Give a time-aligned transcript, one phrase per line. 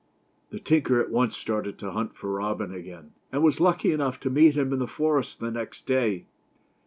[0.49, 4.31] The tinker at once started to hunt for Robin again; and was lucky enough to
[4.31, 6.25] meet him in the forest the next day.